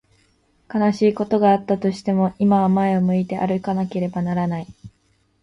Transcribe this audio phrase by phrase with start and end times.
[0.67, 4.67] 悲しいことがあったとしても、今は前を向いて歩かなければならない。